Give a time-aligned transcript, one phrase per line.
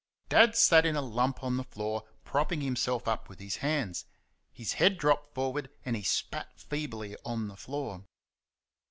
[0.29, 4.05] Dad sat in a lump on the floor propping himself up with his hands;
[4.51, 8.03] his head dropped forward, and he spat feebly on the floor.